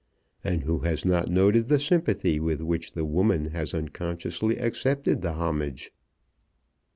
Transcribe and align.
And 0.43 0.63
who 0.63 0.79
has 0.79 1.05
not 1.05 1.29
noted 1.29 1.65
the 1.65 1.77
sympathy 1.77 2.39
with 2.39 2.59
which 2.59 2.93
the 2.93 3.05
woman 3.05 3.51
has 3.51 3.75
unconsciously 3.75 4.57
accepted 4.57 5.21
the 5.21 5.33
homage? 5.33 5.91